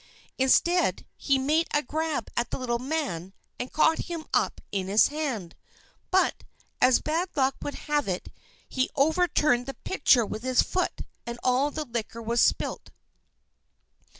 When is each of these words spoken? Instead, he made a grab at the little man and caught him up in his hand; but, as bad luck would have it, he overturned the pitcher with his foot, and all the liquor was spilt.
Instead, 0.39 1.05
he 1.15 1.37
made 1.37 1.67
a 1.69 1.83
grab 1.83 2.31
at 2.35 2.49
the 2.49 2.57
little 2.57 2.79
man 2.79 3.33
and 3.59 3.71
caught 3.71 3.99
him 4.09 4.25
up 4.33 4.59
in 4.71 4.87
his 4.87 5.09
hand; 5.09 5.53
but, 6.09 6.43
as 6.81 6.99
bad 6.99 7.29
luck 7.35 7.55
would 7.61 7.75
have 7.85 8.07
it, 8.07 8.29
he 8.67 8.89
overturned 8.95 9.67
the 9.67 9.75
pitcher 9.83 10.25
with 10.25 10.41
his 10.41 10.63
foot, 10.63 11.01
and 11.27 11.37
all 11.43 11.69
the 11.69 11.85
liquor 11.85 12.19
was 12.19 12.41
spilt. 12.41 12.89